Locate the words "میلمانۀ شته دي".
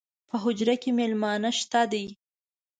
0.97-2.05